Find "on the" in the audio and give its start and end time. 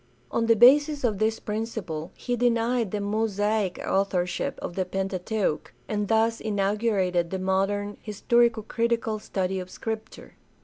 0.31-0.55